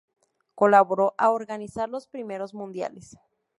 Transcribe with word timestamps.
Colaboró 0.55 1.13
a 1.19 1.29
organizar 1.29 1.87
los 1.87 2.07
primeros 2.07 2.55
mundiales. 2.55 3.15